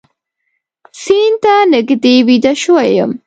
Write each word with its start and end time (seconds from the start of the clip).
سیند 1.01 1.37
ته 1.43 1.53
نږدې 1.73 2.15
ویده 2.27 2.53
شوی 2.61 2.87
یم 2.97 3.11